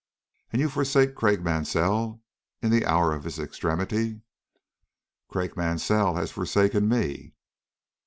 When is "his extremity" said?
3.23-4.21